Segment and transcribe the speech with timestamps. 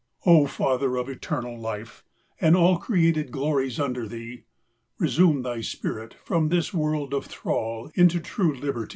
[0.25, 2.03] O Father of eternal life,
[2.41, 4.45] and all Created glories under Thee!
[4.97, 8.89] Resume Thy spirit from this world of thrall Into true liberty!